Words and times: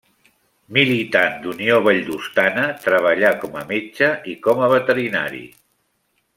Militant 0.77 1.35
d'Unió 1.43 1.75
Valldostana, 1.89 2.65
treballà 2.87 3.31
com 3.45 3.61
a 3.61 3.65
metge 3.75 4.11
i 4.33 4.37
com 4.49 4.65
a 4.65 4.73
veterinari. 4.77 5.47